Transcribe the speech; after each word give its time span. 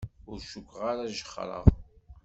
Ur 0.29 0.39
cukkeɣ 0.51 0.81
ara 0.91 1.11
jexxreɣ. 1.13 1.65